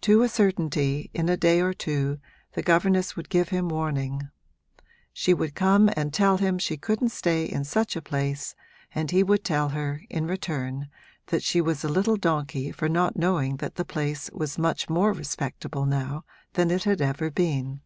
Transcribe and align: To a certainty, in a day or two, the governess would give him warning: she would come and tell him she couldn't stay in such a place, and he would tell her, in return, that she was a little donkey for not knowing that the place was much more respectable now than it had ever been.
To 0.00 0.22
a 0.22 0.30
certainty, 0.30 1.10
in 1.12 1.28
a 1.28 1.36
day 1.36 1.60
or 1.60 1.74
two, 1.74 2.20
the 2.54 2.62
governess 2.62 3.16
would 3.16 3.28
give 3.28 3.50
him 3.50 3.68
warning: 3.68 4.30
she 5.12 5.34
would 5.34 5.54
come 5.54 5.90
and 5.94 6.10
tell 6.10 6.38
him 6.38 6.56
she 6.56 6.78
couldn't 6.78 7.10
stay 7.10 7.44
in 7.44 7.64
such 7.64 7.94
a 7.94 8.00
place, 8.00 8.54
and 8.94 9.10
he 9.10 9.22
would 9.22 9.44
tell 9.44 9.68
her, 9.68 10.00
in 10.08 10.26
return, 10.26 10.88
that 11.26 11.42
she 11.42 11.60
was 11.60 11.84
a 11.84 11.88
little 11.90 12.16
donkey 12.16 12.72
for 12.72 12.88
not 12.88 13.18
knowing 13.18 13.58
that 13.58 13.74
the 13.74 13.84
place 13.84 14.30
was 14.32 14.56
much 14.56 14.88
more 14.88 15.12
respectable 15.12 15.84
now 15.84 16.24
than 16.54 16.70
it 16.70 16.84
had 16.84 17.02
ever 17.02 17.30
been. 17.30 17.82